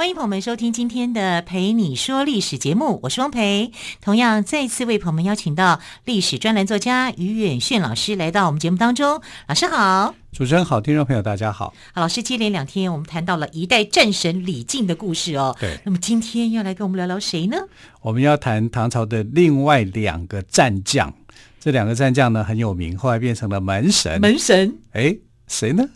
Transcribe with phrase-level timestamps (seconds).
[0.00, 3.70] 欢迎朋友们收听今天的《陪你说历史》节目，我是汪培。
[4.00, 9.20] 同样再次为朋友们邀请到历史专栏作家于远炫老师来到我们节目当中。
[9.46, 11.74] 老师好，主持人好，听众朋友大家好。
[11.92, 15.54] 好，老师接连两天我们谈到了一代战神李靖的故事哦。
[15.60, 17.58] 对，那么今天要来跟我们聊聊谁呢？
[18.00, 21.12] 我们要谈唐朝的另外两个战将，
[21.60, 24.18] 这两个战将呢很有名，后来变成了门神。
[24.18, 25.14] 门神，哎，
[25.46, 25.86] 谁呢？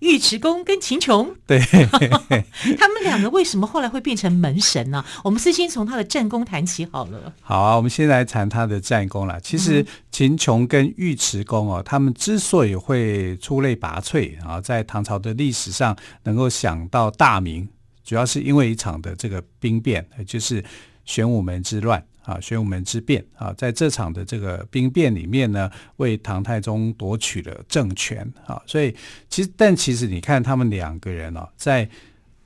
[0.00, 1.60] 尉迟恭跟秦琼，对，
[2.78, 5.06] 他们两个为什么后来会变成门神呢、啊？
[5.24, 7.32] 我们是先从他的战功谈起好了。
[7.42, 9.38] 好啊，我们先来谈他的战功了。
[9.40, 17.68] 其实秦琼跟尉迟恭哦，他们之所以会出类拔萃啊，在唐朝的历史上能够想到大名，
[18.02, 20.64] 主要是因为一场的这个兵变，就是
[21.04, 22.02] 玄武门之乱。
[22.22, 28.94] 啊，玄武门之变啊，在这场的这个兵变里面呢，为唐太宗夺取了政权啊，所以
[29.28, 31.88] 其实，但其实你看他们两个人哦，在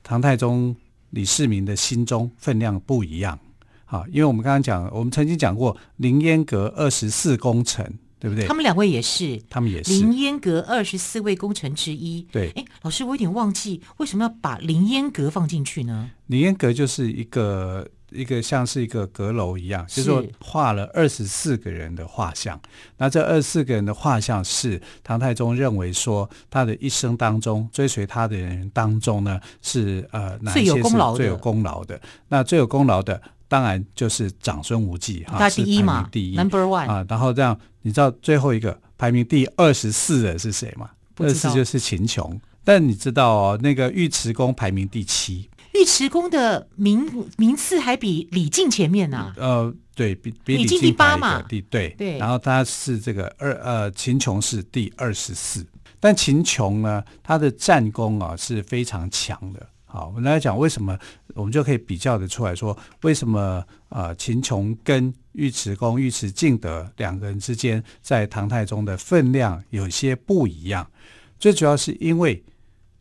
[0.01, 0.75] 唐太宗
[1.09, 3.37] 李世民的心中分量不一样
[3.85, 7.85] 啊，因为我们刚刚讲，我们曾经讲过凌烟阁二十四功臣，
[8.17, 8.47] 对不对？
[8.47, 12.25] 他们两位也是，他们也是凌烟阁二十四位功臣之一。
[12.31, 16.11] 对，哎，老师，我有点忘记为什么要把凌烟阁放进去呢？
[16.27, 17.87] 凌烟阁就是一个。
[18.15, 22.59] 一个像是一个阁楼一样，就是说画了二十四个人的画像。
[22.97, 31.17] 那这二十四个人的画像是唐太宗认为说，他的一生当中追随他的人当中呢，是呃哪些是最有功劳的？
[31.17, 32.01] 最有功劳的。
[32.29, 37.05] 那最有功劳的，当然就是长孙无忌哈，他第一嘛，第一，Number One 啊。
[37.09, 40.89] 然后这样，你知道最后一个排名第二十四的是谁吗？
[41.17, 42.39] 二十四就是秦琼。
[42.63, 45.47] 但你知道哦，那个尉迟恭排名第七。
[45.75, 47.05] 尉迟恭的名
[47.35, 49.33] 名次还比李靖前面呢、啊。
[49.35, 52.17] 呃，对比比李靖第八嘛，第对对。
[52.17, 55.65] 然后他是这个二呃，秦琼是第二十四。
[55.99, 59.67] 但秦琼呢，他的战功啊是非常强的。
[59.83, 60.97] 好，我们来讲为什么，
[61.33, 70.89] 我们就可以比较的出来说，为什么呃，秦琼跟尉迟恭、尉迟敬德两个人之间在唐太宗的分量有些不一样。
[71.37, 72.41] 最主要是因为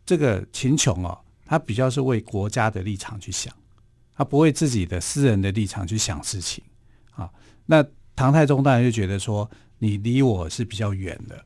[0.04, 1.20] 这个秦琼哦。
[1.44, 3.54] 他比较是为国家的立场去想，
[4.14, 6.62] 他不为自己的私人的立场去想事情
[7.12, 7.30] 啊。
[7.66, 7.84] 那
[8.16, 11.44] 唐太宗当然就觉得说，你离我是比较远的，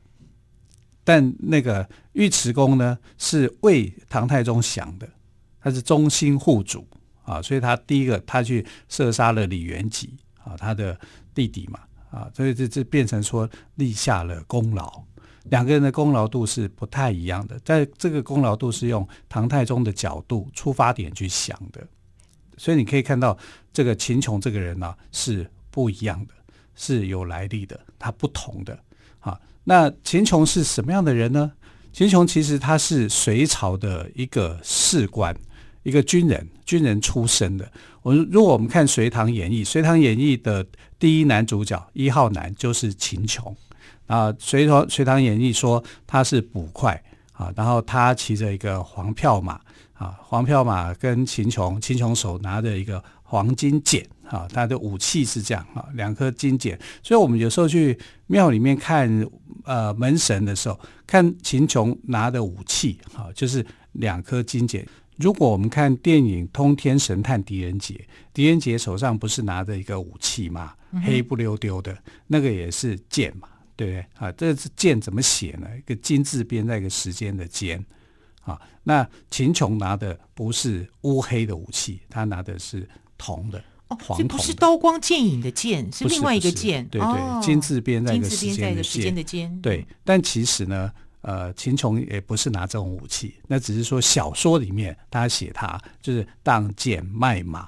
[1.03, 5.09] 但那个尉迟恭呢，是为唐太宗想的，
[5.59, 6.87] 他是忠心护主
[7.23, 10.99] 啊，所以他第一个他去射杀了李元吉啊，他的
[11.33, 11.79] 弟弟嘛
[12.11, 15.03] 啊，所以这这变成说立下了功劳。
[15.45, 21.85] 两个人的功劳度是不太一样的，在这个功劳度是用唐太宗的角度出发点去想的，
[22.57, 23.37] 所以你可以看到
[23.71, 26.33] 这个秦琼这个人呢、是不一样的，
[26.75, 28.77] 是有来历的，他不同的。
[29.19, 31.51] 啊，那秦琼是什么样的人呢？
[31.91, 35.35] 秦琼其实他是隋朝的一个士官，
[35.83, 37.69] 一个军人，军人出身的。
[38.01, 40.65] 我们如果我们看《隋唐演义》，《隋唐演义》的
[40.99, 43.55] 第一男主角一号男就是秦琼。
[44.09, 46.99] 啊，《隋唐隋唐演义》说他是捕快
[47.33, 49.53] 啊，然后他骑着一个黄骠马
[49.93, 56.75] 啊，黄骠马跟秦琼，秦琼手拿着一个黄金锏啊，他的武器是这样啊，两颗金锏。
[57.03, 59.07] 所以我们有时候去庙里面看
[59.63, 64.83] 呃门神的时候，看秦琼拿的武器啊，就是两颗金锏。
[65.17, 67.93] 如果我们看电影《通天神探狄仁杰》，
[68.33, 70.73] 狄仁杰手上不是拿着一个武器吗？
[71.05, 71.95] 黑不溜丢的，
[72.25, 73.47] 那个也是剑嘛。
[73.79, 74.29] 对不对啊？
[74.33, 75.69] 这是剑怎么写呢？
[75.77, 77.81] 一个金字边，在一个时间的间
[78.41, 78.59] 啊。
[78.83, 82.85] 那秦琼拿的不是乌黑的武器，他拿的是
[83.17, 84.27] 铜的，哦，黄铜。
[84.27, 86.85] 不是刀光剑影的剑，是另外一个剑。
[86.89, 89.61] 对对，哦、金字边在一个时间的间的间。
[89.61, 90.91] 对，但其实呢，
[91.21, 97.61] 呃，秦琼也不是拿这种武器，那只是说小说里面他写他就是当剑卖马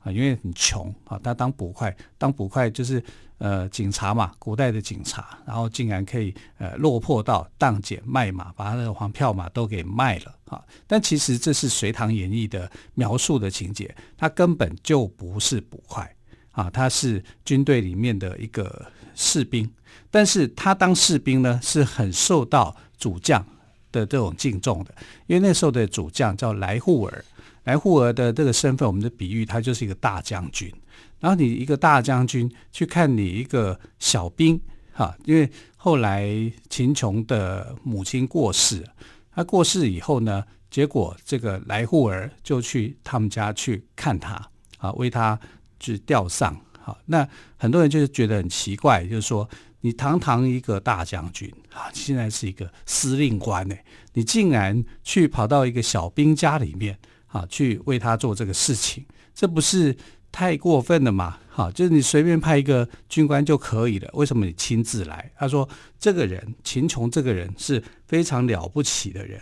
[0.00, 3.00] 啊，因为很穷啊，他当捕快，当捕快就是。
[3.42, 10.62] 呃，警察嘛，古代的警察，然后竟然可以呃落魄到当锏卖马，把他的黄票马都给卖了啊！
[10.86, 16.08] 但其实这是《隋唐演义》的描述的情节，他根本就不是捕快
[16.52, 18.86] 啊，他是军队里面的一个
[19.16, 19.68] 士兵。
[20.08, 23.44] 但是他当士兵呢，是很受到主将
[23.90, 24.94] 的这种敬重的，
[25.26, 27.24] 因为那时候的主将叫来护儿，
[27.64, 30.72] 来护儿的这个身份，我们的比喻，他就是一个大将军。
[31.22, 34.60] 然后你一个大将军去看你一个小兵
[34.92, 36.28] 哈，因为后来
[36.68, 38.84] 秦琼的母亲过世，
[39.32, 44.34] 他过世以后呢，结果这个来护儿就去他们家去看他，
[44.78, 45.38] 啊，为他
[45.78, 46.60] 去吊丧。
[46.80, 47.26] 好，那
[47.56, 49.48] 很多人就是觉得很奇怪，就是说
[49.82, 53.76] 你堂堂一个大将军啊，现在是一个司令官呢，
[54.14, 56.98] 你竟然去跑到一个小兵家里面
[57.28, 59.96] 啊，去为他做这个事情，这不是
[60.32, 61.38] 太过分了嘛？
[61.48, 65.30] 好，就是你随便派一个军官就可以了，为什么你亲自来？
[65.36, 65.68] 他说
[66.00, 69.40] 这个人秦琼这个人是非常了不起的人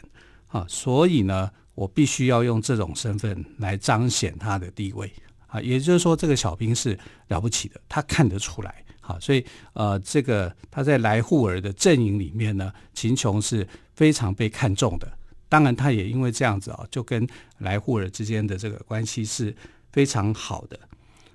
[0.48, 5.10] 啊，所以呢，我必须要用这种身份来彰显他的地位。
[5.46, 6.96] 啊，也就是说，这个小兵是
[7.26, 8.84] 了不起的，他看得出来。
[9.00, 15.12] 好，所以呃，这个他在来护儿的阵营里面呢，秦琼是非常被看重的。
[15.48, 17.26] 当然，他也因为这样子啊，就跟
[17.58, 19.52] 来护儿之间的这个关系是
[19.92, 20.78] 非常好的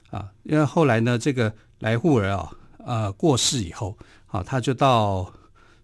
[0.09, 0.31] 啊。
[0.43, 5.31] 因为后来呢，这个来护儿啊，呃，过世以后，好，他就到。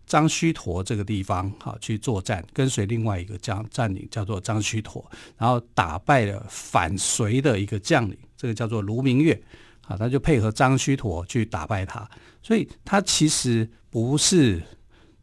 [0.08, 9.42] 张须陀这个地方，好去作战，跟随另外一个将将领叫做张须陀，然后打败了反隋的一个将领，这个叫做卢明月，
[9.88, 12.06] 啊，他就配合张须陀去打败他，
[12.44, 14.62] 所以他其实不是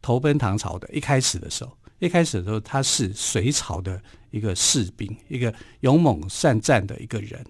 [0.01, 0.89] 投奔唐朝的。
[0.91, 4.01] 一开始的时候，一开始的时候他是隋朝的
[4.31, 7.45] 一个士兵，一个勇猛善战的一个人。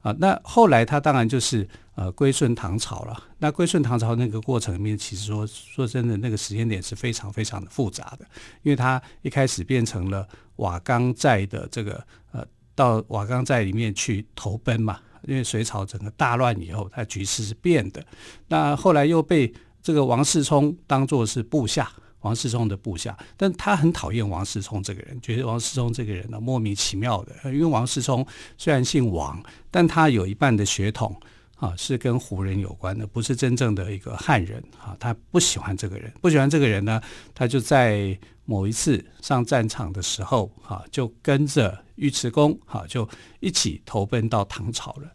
[0.00, 3.22] 啊，那后来他当然就是呃归顺唐朝了。
[3.38, 8.26] 那归顺唐朝那个过程里面，其实说说真的，那个时间点是非常非常的复杂的，
[8.62, 12.44] 因为他一开始变成了瓦岗寨的这个呃，
[12.74, 15.00] 到瓦岗寨里面去投奔嘛。
[15.26, 18.04] 因为隋朝整个大乱以后，他局势是变的。
[18.48, 19.50] 那后来又被
[19.82, 21.90] 这个王世充当作是部下。
[22.24, 27.34] 王世充的部下，但他很讨厌王世充这个人，觉得王世充这个人呢莫名其妙的。
[27.52, 28.26] 因为王世充
[28.56, 31.14] 虽然姓王，但他有一半的血统
[31.56, 34.96] 啊是跟胡人有关的，不是真正的一个汉人啊。
[34.98, 36.98] 他不喜欢这个人，不喜欢这个人呢，
[37.34, 43.06] 他就在某一次上战场的时候啊，就跟着尉迟恭啊，就
[43.40, 45.12] 一起投奔到唐朝了。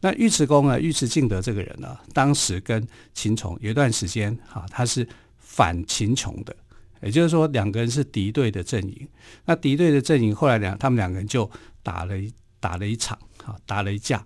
[0.00, 5.04] 那尉迟恭啊，尉迟敬德这个人呢，当时跟秦琼有一段时间啊，他是。
[5.52, 6.56] 反秦琼的，
[7.02, 9.06] 也就是说两个人是敌对的阵营。
[9.44, 11.48] 那敌对的阵营后来两他们两个人就
[11.82, 14.24] 打了一打了一场，啊，打了一架，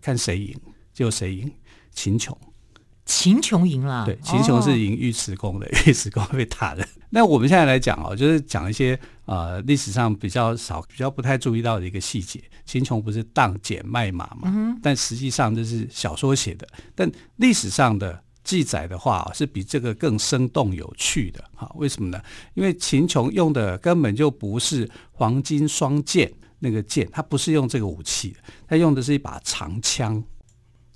[0.00, 0.58] 看谁赢
[0.94, 1.52] 就谁赢。
[1.92, 2.34] 秦琼，
[3.04, 6.88] 秦琼赢了，对，秦琼是赢尉迟恭的，尉迟恭被打的。
[7.10, 12.42] 那我们现在来讲哦，就是讲一些呃历史上比较少、比较不太注意到的一个细节。
[12.64, 14.44] 秦琼不是当减卖马嘛？
[14.44, 18.24] 嗯，但实际上这是小说写的，但历史上的。
[18.44, 21.68] 记载的话是比这个更生动有趣的哈？
[21.76, 22.22] 为什么呢？
[22.52, 28.36] 因为秦琼用的根本就不是黄金双剑那个剑，他不是用这个武器，
[28.68, 30.22] 他用的是一把长枪。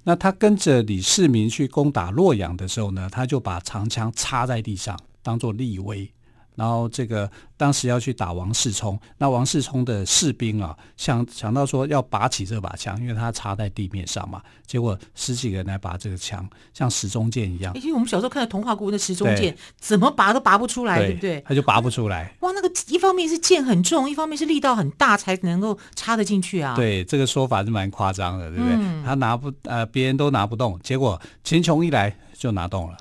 [0.05, 6.11] 那他跟着李世民去攻打洛阳的时候呢，他就把长枪插在地上，当做立威。
[6.59, 14.43] 然后这个当时要去打王世充，那王世充的士兵啊，想想到说要拔起这把枪，因为他插在地面上嘛。
[14.67, 17.73] 结果十几个人来拔这个枪，像石中剑一样。
[17.77, 21.45] 因为我们小时候看的童话故事，那石中剑怎么拔都拔不出来，对，对不对？
[21.47, 22.35] 他就拔不出来。
[22.41, 26.75] 哇，那个一方面是剑很重，一方面是力道很大，才能够插得进去啊。
[26.75, 28.75] 对，这个说法是蛮夸张的，对不对？
[28.75, 32.97] 嗯、他拿不呃，别人都拿不动，结果秦琼一来就拿动了。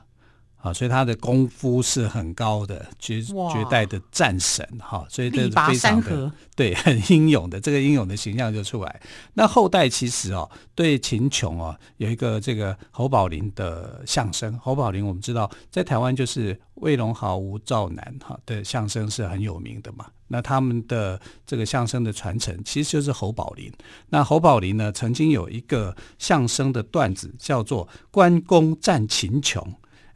[0.68, 9.02] 啊，所以他的功夫是很高的，绝绝代的战神哈，所以这是非常的对，很英勇的这个英勇的形象就出来。
[9.34, 20.06] 那后代其实哦，对秦琼哦有一个这个侯宝林的相声，侯宝林我们知道在台湾就是魏龙豪、吴兆南哈的相声是很有名的嘛。
[20.30, 23.72] 那他们的这个相声的传承其实就是侯宝林。
[24.10, 29.64] 那侯宝林呢，曾经有一个相声的段子叫做《关公战秦琼》。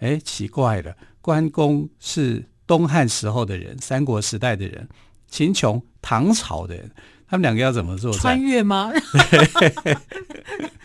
[0.01, 4.87] 哎，奇怪了，关公是东汉时候的人，三国时代的人，
[5.27, 6.91] 秦琼唐朝的人，
[7.31, 8.11] 他们两个要怎么做？
[8.11, 8.91] 穿越吗？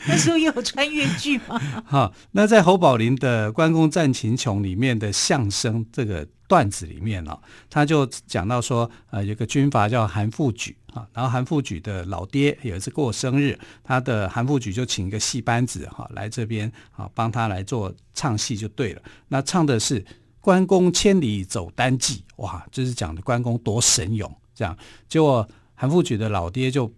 [0.07, 1.61] 那时候也有穿越剧吗？
[1.85, 7.37] 好，那在侯宝林的《关公战秦琼》里面的相声这个段子里面哦，
[7.69, 10.76] 他就讲到说，呃，有个军阀叫韩复矩。
[10.95, 19.03] 啊，然后韩复矩的老爹有一次过生日，他的韩复矩就请一个戏班子哈来这边啊帮他来做唱戏就对了。
[19.29, 20.03] 那唱的是
[20.41, 24.75] 关公千里走单骑，哇，就是讲的关公多神勇这样。
[25.07, 26.92] 结果韩复榘的老爹就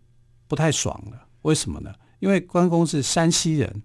[0.47, 1.93] 不太爽了，为什么呢？
[2.21, 3.83] 因为关公是山西人，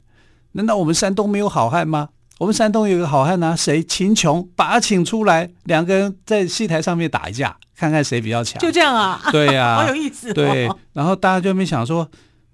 [0.54, 2.08] 难道我们山东没有好汉吗？
[2.40, 3.84] 我们山东有个好汉啊，谁？
[3.84, 7.58] 秦琼，把他请出来，两个人在戏台上面打一架。
[7.76, 9.20] 看看谁比较强，就这样啊？
[9.32, 10.34] 对呀、啊，好有意思、哦。
[10.34, 12.10] 对，然后大家就没想说，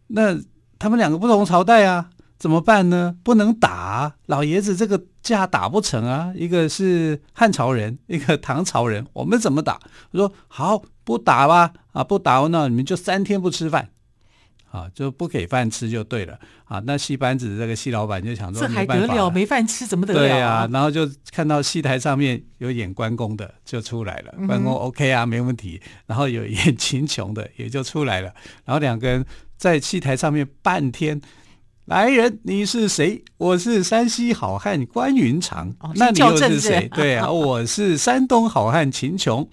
[0.08, 0.36] 那
[0.80, 3.16] 他们两个不同朝代啊，怎么办呢？
[3.24, 6.32] 不能打啊，老爷子这个架打不成啊。
[6.36, 9.78] 一个是汉朝人，一个唐朝人，我们怎么打？
[10.12, 13.90] 我说好，不打吧，啊，不打，那你们就三天不吃饭。
[14.72, 16.80] 啊，就不给饭吃就对了啊。
[16.86, 19.28] 那戏班子这个戏老板就想说，这还得了？
[19.32, 20.20] 没饭吃怎么得了？
[20.20, 25.82] 对啊，然后就看到戏台上面有演关公的就出来了，关公 OK 啊，没问题。
[26.06, 28.32] 然后有演秦琼的也就出来了，
[28.64, 29.26] 然后两个人
[29.58, 31.20] 在戏台上面半天，
[31.90, 33.24] 来人，你是谁？
[33.38, 35.68] 我是山西好汉关云长。
[35.80, 36.88] 哦、那你又是谁？
[36.94, 39.50] 对啊， 我是山东好汉秦琼。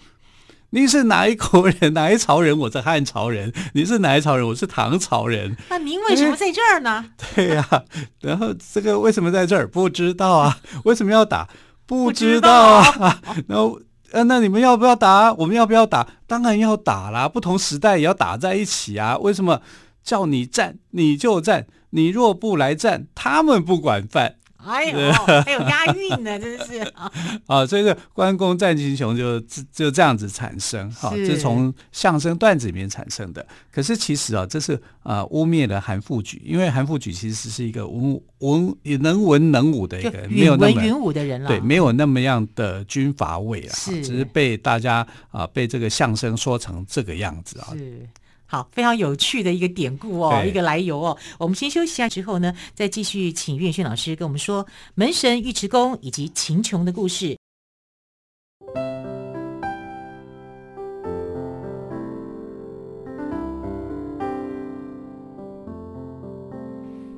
[0.68, 1.92] 你是哪一国人？
[1.96, 2.58] 哪一朝人？
[2.58, 3.50] 我是汉朝人。
[3.72, 4.46] 你是哪一朝人？
[4.46, 5.56] 我是唐朝人。
[5.70, 7.06] 那您为什么在这儿呢？
[7.34, 7.82] 对呀、啊，
[8.20, 9.66] 然后这个为什么在这儿？
[9.66, 10.58] 不知道啊。
[10.84, 11.48] 为什么要打？
[11.86, 13.18] 不知道啊。
[13.48, 13.80] 然后
[14.12, 15.32] 呃，那你们要不要打？
[15.32, 16.06] 我们要不要打？
[16.26, 17.26] 当然要打啦。
[17.26, 19.16] 不同时代也要打在一起啊。
[19.16, 19.58] 为什么
[20.06, 21.66] 叫你站你就站？
[21.90, 24.36] 你若不来站，他们不管饭。
[24.56, 25.12] 哎呦，
[25.44, 27.10] 还有押韵呢，真是啊！
[27.46, 29.38] 啊，所以这关公战秦琼就
[29.72, 33.46] 就这样子产生，哈，是从相声段子里面产生的。
[33.70, 47.68] 可是其实啊，这是啊污蔑了韩复榘，因为韩复榘其实是一个文文也能文能武的一个人，没有那么云武的人了，对，没有那么样的军阀味啊，是只是被大家啊被这个相声说成这个样子啊。
[47.72, 48.06] 是。
[48.46, 51.18] 好，非常有趣的一个典故哦，一个来由哦。
[51.38, 57.36] 我们先休息一下，之后呢，再继续请岳轩老师跟我们说门神尉迟恭以及秦琼的故事。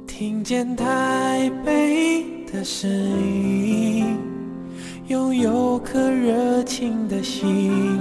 [0.07, 4.19] 听见台北的声音，
[5.07, 8.01] 拥有颗热情的心，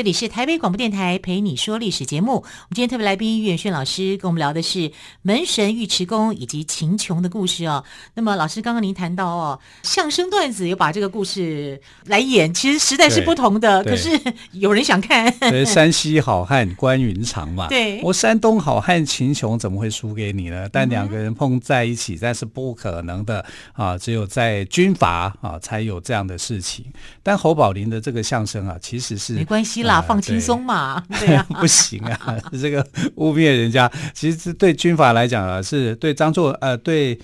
[0.00, 2.36] 这里是台北广播电台陪你说历史节目。
[2.36, 4.90] 我们今天特别来宾于远轩老师跟我们聊的是
[5.20, 7.84] 门神尉迟恭以及秦琼的故事哦。
[8.14, 14.08] 那么老师刚刚您谈到哦，相声段子有把这个故事来演，其实实在是不同的，可是
[14.52, 15.30] 有人想看。
[15.66, 20.66] 山西好汉关云长嘛，对，我山东好汉秦琼怎么会输给你呢？
[20.72, 23.98] 但两个人碰在一起，那是不可能的啊！
[23.98, 26.86] 只有在军阀啊才有这样的事情。
[27.22, 37.18] 但侯宝林的这个相声啊，其实是没关系放轻松嘛，对，对啊， 不行啊， 这个污蔑人家，其实对军阀来讲啊，是对张作呃，对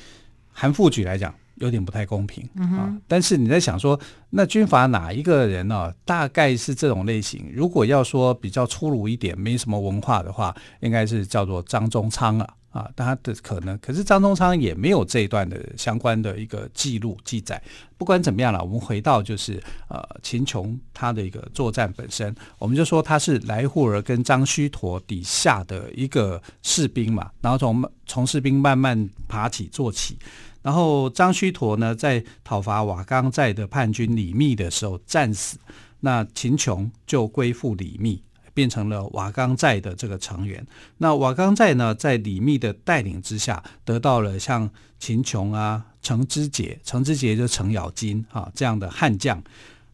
[0.51, 2.97] 韩复矩来讲有点不太公平，嗯、啊。
[3.07, 5.93] 但是你在想说，那军阀哪一个人呢、啊？
[6.07, 7.51] 大概是这种类型。
[7.55, 12.49] 如果要说比较粗鲁一点，没什么文化的话，应该是叫做张宗昌啊。
[12.77, 17.63] 啊，他的可能，可是张宗昌也没有这一段的相关的一个记录记载。
[17.97, 30.19] 不管怎么样了，我们回到就是呃秦琼他的一个作战本身，我们就说他是来护儿跟张须陀底下的一个士兵嘛，然后从从士兵慢慢爬起做起，
[30.61, 35.57] 然后张须陀呢在讨伐瓦岗寨的叛军李密的时候战死，
[36.01, 38.23] 那秦琼就归附李密。
[38.57, 40.67] 变成了瓦岗寨的这个成员。
[40.97, 49.43] 那瓦岗寨呢，在李密的带领之下，得到了像秦琼啊、程知节、程知节就程咬金啊这样的悍将。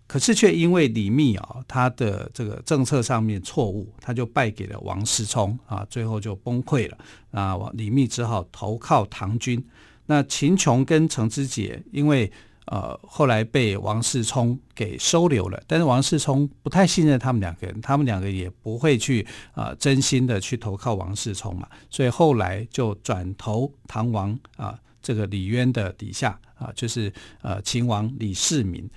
[0.07, 6.99] 可是却因为李密啊，他的这个政策上面错误，他就败给了王世充啊，最后就崩溃了
[7.33, 7.59] 啊。
[7.73, 9.61] 李密只好投靠唐军。
[10.07, 12.31] 那秦琼跟程知节因为
[12.67, 28.89] 呃，后来被王世充给收留了，但是王世充不太信任他们两个人，他们两个也不会去啊、真心的去投靠王世充嘛，所以后来就转投唐王啊，这个李渊的底下啊，就是呃秦王李世民。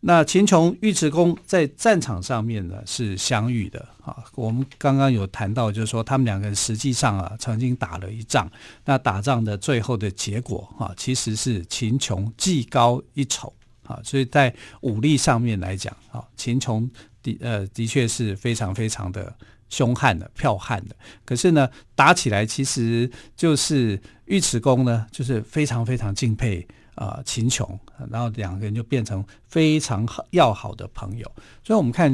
[0.00, 4.24] 那秦琼、尉迟恭在战场上面呢是相遇的啊。
[4.36, 8.48] 我们刚刚有谈到，就是说他们两个人实际上啊曾经打了一仗。
[8.84, 13.52] 那打仗的最后的结果啊，其实是秦琼技高一筹
[13.82, 13.98] 啊。
[14.04, 16.88] 所以在武力上面来讲啊，秦琼
[17.24, 19.34] 的呃的确是非常非常的
[19.68, 20.94] 凶悍的、剽悍的。
[21.24, 26.64] 可是呢，打起来其实就是尉迟恭呢，就是非常非常敬佩。
[26.98, 27.78] 呃秦琼，
[28.10, 31.26] 然后两个人就变成非常好要好的朋友。
[31.64, 32.12] 所以我们看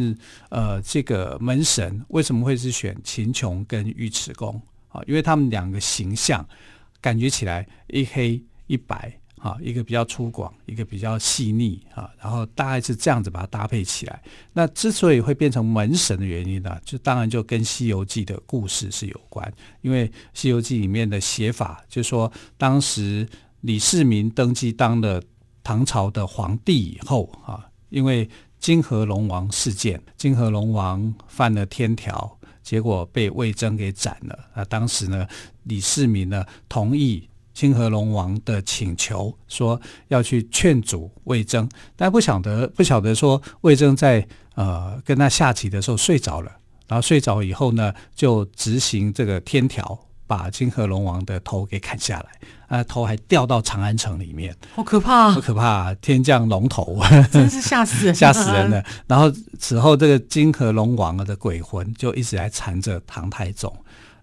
[0.50, 5.02] 呃这个门神为什么会是选秦琼跟尉迟恭啊？
[5.06, 6.46] 因为他们两个形象
[7.00, 9.12] 感觉起来一黑一白。
[9.44, 14.22] 啊，一个比较粗犷，一个比较细腻啊，然后大概是这样子把它搭配起来。
[14.54, 19.52] 那之所以会变成门神的原因呢，就当然就跟《西游记》的故事是有关。
[19.82, 23.28] 因为《西游记》里面的写法，就说当时
[23.64, 25.22] 李世民登基当了
[25.62, 28.28] 唐朝的皇帝以后啊，因为
[28.58, 34.38] 金河龙王事件，金河龙王犯了天条，结果被魏征给斩了。
[34.54, 35.26] 那当时呢，
[35.62, 37.28] 李世民呢同意。
[37.54, 46.50] 金河龙王的请求说要去劝阻魏征，但不晓得不晓得说魏征在呃跟他下棋的时候睡着了，
[46.88, 56.98] 然后睡着以后呢，就执行这个天条，把金河龙王的头给砍下来，啊，头还掉到长安城里面，好可怕，好可怕，天降龙头，
[57.30, 58.84] 真是吓死人， 吓死人了。
[59.06, 63.74] 然后此后这个金河龙王的鬼魂就一直来缠着唐太宗，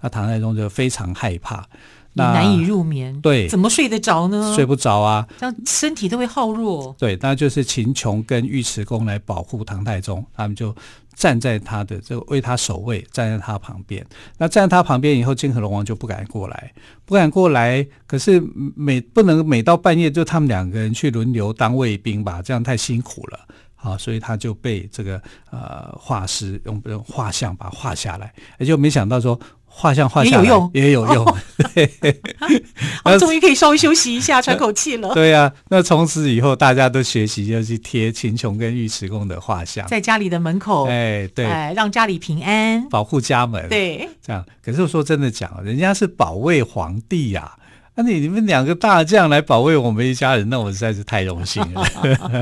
[0.01, 1.65] 那唐太宗就非常害怕。
[2.13, 4.53] 那难以入眠，对，怎么睡得着呢？
[4.53, 6.93] 睡不着啊，这样身体都会耗弱。
[7.00, 10.75] 对，那就是秦琼跟尉迟恭来保护唐太宗，他们就
[11.21, 14.03] 站在他的这个为他守卫，站在他旁边。
[14.39, 16.73] 那站在他旁边以后，金河龙王就不敢过来，
[17.05, 17.85] 不敢过来。
[18.07, 18.41] 可是
[18.75, 23.39] 每不能每到半夜就他们两个人去轮流当卫兵吧，这样太辛苦了。
[23.75, 29.39] 好，所以他就被这个呃画师用不用画像把他画下来，也就没想到说。
[29.73, 31.37] 画像画下来也有用，也有用，
[31.73, 32.21] 对，
[33.05, 35.13] 我终于可以稍微休息一下， 喘口气了。
[35.13, 44.45] 对呀、啊，那从此以后，大家都学习要去贴秦琼跟尉迟恭的画像，在家里的门口，哎，对，哎，让家里平安，保护家门，对，这样。
[44.63, 47.57] 可是我说真的讲，人家是保卫皇帝呀、啊。
[48.01, 51.83] 那、啊、你你们两个大将来保卫我们一家人，那我实在是太荣幸了。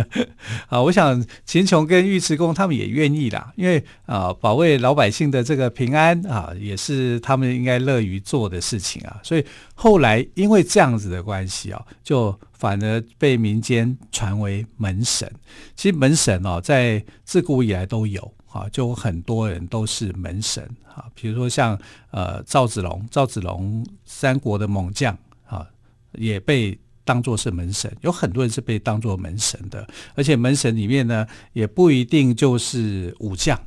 [0.69, 9.19] 啊，我想秦琼跟尉迟恭他们也愿意啦，因为啊，保卫老百姓的这个平安啊，也是他们应该乐于做的事情啊。
[9.21, 9.45] 所以
[9.75, 15.29] 后来因为这样子的关系啊，就反而被民间传为门神。
[15.75, 21.03] 其实门神哦、啊，在自古以来都有啊，就很多人都是门神啊。
[21.13, 21.77] 比如说像
[22.11, 25.17] 呃赵子龙，赵子龙三国的猛将。
[26.13, 33.59] 也被当作是门神，有很多人是被当作门神的，而且门神里面呢，也不一定就是武将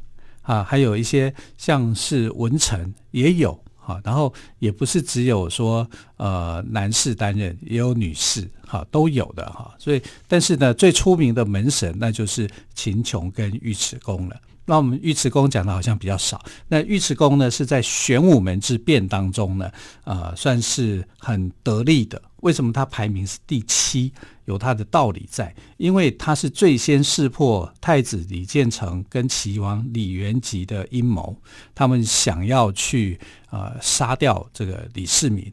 [0.42, 14.40] 啊，还有一些像是文臣也有哈，然后也不是只有说呃男士担任，也有女士哈，都有的哈，所以但是呢，最出名的门神那就是秦琼跟尉迟恭了。
[14.64, 16.40] 那我们尉迟恭讲的好像比较少。
[16.68, 19.68] 那尉迟恭呢，是在玄武门之变当中呢，
[20.04, 22.22] 呃，算是很得力的。
[22.42, 24.12] 为什么他排名是第七？
[24.46, 31.40] 有他的道理在，因为他是最先识破太子李建成跟齐王李元吉的阴谋，
[31.76, 33.18] 他们想要去
[33.50, 35.50] 呃杀掉这个李世民，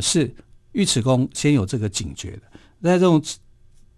[0.00, 0.34] 是
[0.72, 2.42] 尉迟恭先有这个警觉的。
[2.82, 3.22] 在这种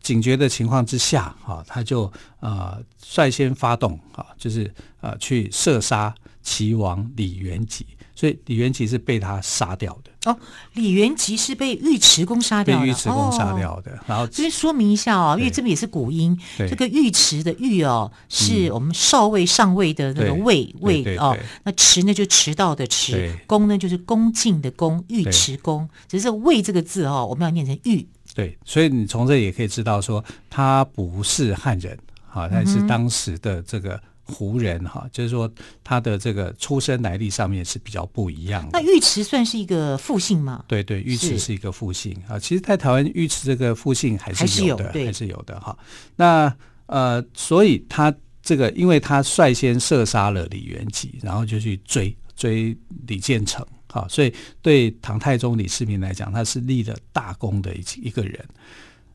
[0.02, 10.09] 警觉的情况之下，哈，他就呃率先发动，哈，就是呃去射杀齐王李元吉，所以李元吉是被他杀掉的。
[10.26, 10.38] 哦，
[10.74, 13.92] 李元吉是被尉迟恭杀掉的，被尉迟恭杀掉的。
[13.92, 28.06] 哦、然后这边说明一下哦，因为这边也是古音，这个尉迟的尉哦，是我们少尉上尉的那个尉尉哦，那迟呢就迟到的迟，恭呢就是恭敬的恭，尉迟恭，只是尉这个字哦，我们要念成尉。
[28.34, 31.98] 对，所以你从这也可以知道说，他不是汉人，
[32.30, 34.00] 啊，他是当时的这个
[34.30, 35.50] 胡人，哈、嗯，就是说
[35.82, 38.80] 他的这个出身来历上面是比较不一样的。
[38.80, 40.64] 那尉迟算是一个复姓吗？
[40.68, 42.38] 对对，尉迟是一个复姓啊。
[42.38, 45.76] 其实，在台湾尉迟这个复姓还是有的，还是有，还是有的哈。
[46.16, 53.66] 那呃，所以他这个，因为他率先射杀了李元吉，然后就去追追李建成。
[53.92, 58.38] 哈，所以对唐太宗李世民来讲，他是立了大功的一一个人。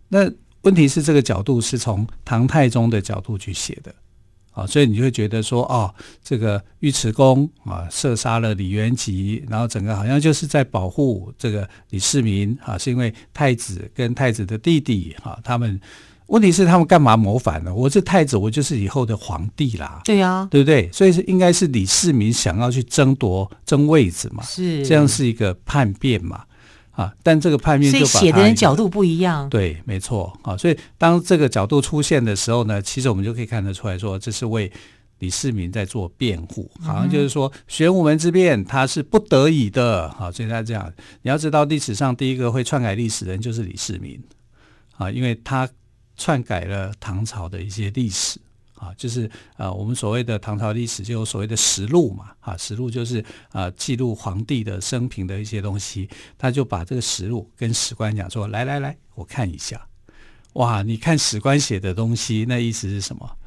[0.10, 0.30] 那
[0.64, 3.96] 问题是，这个角度是从唐太宗的角度去写的，
[4.56, 15.80] 啊，所以你就会觉得说，哦，这个尉迟恭啊，射杀了李元吉，然后整个好像就是在保护这个李世民啊，是因为太子跟太子的弟弟啊，他们。
[16.28, 17.72] 问题是他们干嘛谋反呢？
[17.72, 20.02] 我是太子，我就是以后的皇帝啦。
[20.04, 20.90] 对呀、啊，对不对？
[20.92, 26.44] 所以是应该是李世民想要去争夺争位子嘛，是这样是一个叛变嘛？
[26.96, 29.50] 啊，但这个叛变就把写的人角度不一样。
[29.50, 30.56] 对，没错啊。
[30.56, 34.72] 所以当这个角度出现的时候呢，其实我们就可以看得出来说，这是为
[35.20, 40.10] 李世民在做辩护，好像就是说玄武门之变他是不得已的。
[40.12, 44.22] 好，所以他这样，你要知道历史上第一个会篡改历史的人就是李世民。
[44.98, 45.68] 啊，因为他
[46.16, 48.40] 篡改了唐朝的一些历史。
[48.76, 59.88] 啊，就是啊，我们所谓的唐朝历史，就有所谓的实录嘛，啊，实录就是啊记录皇帝的生平的一些东西，他就把这个实录跟史官讲说，来来来，我看一下，
[60.54, 63.38] 哇，你看史官写的东西，那意思是什么？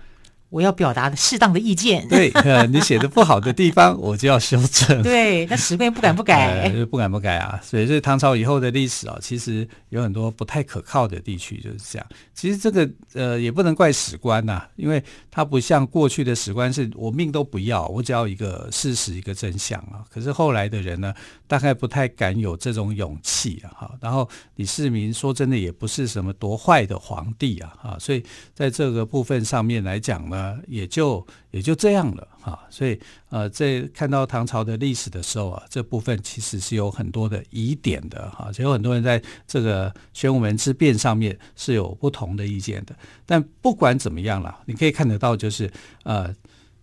[0.51, 5.03] 我要表达的适当的意见，对， 呃，你写的不好的地方， 我就要修正。
[5.03, 7.61] 对，那史官也不敢不改，呃， 不敢不改啊。
[7.63, 12.07] 所以，这唐朝以后的历史啊，其实有很多不太可靠的地区，就是这样。
[12.33, 20.01] 其实这个呃，也不能怪史官呐，啊，因为他不像过去的史官，是我命都不要，我只要一个事实，一个真相啊。
[20.11, 21.13] 可是后来的人呢，
[21.47, 23.69] 大概不太敢有这种勇气啊。
[23.77, 30.38] 哈，然后李世民说真的也不是什么多坏的皇帝啊，啊，所以在这个部分上面来讲呢。
[30.39, 32.99] 呃，也就也就这样了哈，所以
[33.31, 42.95] 呃，在看到唐朝的历史的时候啊，这部分其实是有很多的疑点的哈，所以有很多人在这个玄武门之变上面是有不同的意见的。
[43.27, 45.69] 但不管怎么样啦，你可以看得到，就是
[46.05, 46.33] 呃，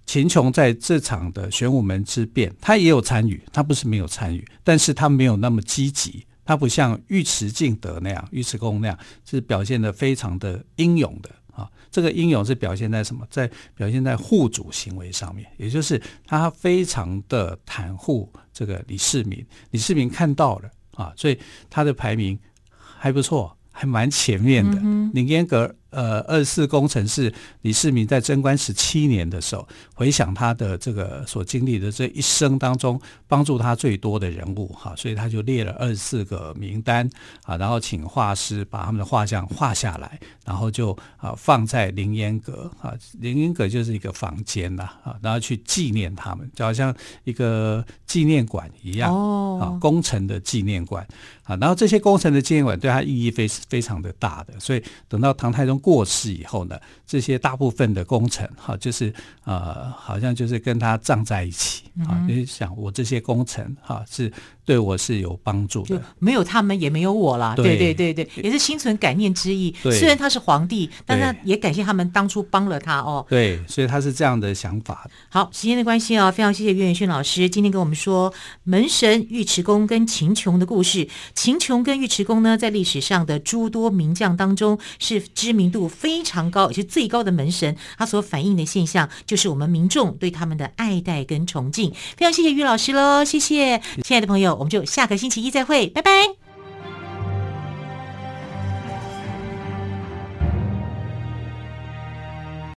[0.05, 11.29] 秦琼在这场的玄武门之变，他也有参与，他不是没有参与，但是他没有那么积极，他不像尉迟敬德那样，尉迟恭那样是表现得非常的英勇的。
[11.55, 13.25] 啊，这个英勇是表现在什么？
[13.31, 19.43] 在表现在护主行为上面，也就是他非常的袒护这个李世民。
[19.71, 21.39] 李世民看到了啊，所以
[21.69, 22.37] 他的排名
[22.75, 24.77] 还不错，还蛮前面的。
[24.83, 25.73] 嗯、凌烟阁。
[25.95, 37.09] 呃，二十四功臣是李世民在贞观十七年的时候，回想他的这个所经历的这一生当中，帮助他最多的人物哈，所以他就列了二十四个名单
[37.43, 51.07] 啊，然后请画师把他们的画像画下来，然后就啊放在凌烟阁啊，凌烟阁就是一个房间呐啊，然后去纪念他们，就好像一个纪念馆一样哦，啊，工程的纪念馆
[51.43, 55.79] 啊，然后这些工程的纪念馆对他意义非非常的大的，所以等到唐太宗。
[55.85, 62.11] 过世以后呢，这些大部分的功臣哈，就是呃，好像就是跟他葬在一起啊。
[62.27, 64.33] 你、嗯、想，我这些功臣哈是。
[64.65, 67.53] 对我是有帮助的，没有他们也没有我了。
[67.55, 69.73] 对对对对，也是心存感念之意。
[69.83, 73.23] 虽然他是皇帝，但他也感谢他们当初帮了他哦。
[73.29, 75.07] 对，所以他是这样的想法。
[75.29, 81.07] 好，时间的关系啊，非常谢谢岳远逊老师今天跟我们说门神尉迟恭跟秦琼的故事。
[81.35, 87.75] 秦琼跟尉迟恭呢，在历史上的诸多名将当中是知名度非常高，也是最高的门神。
[87.99, 91.93] 他所反映的现象就是我们民众对他们的爱戴跟崇敬。
[92.17, 94.54] 非常谢谢岳老师喽，谢谢，亲爱的朋友。
[94.55, 96.44] 我们就下个星期一再会，拜拜。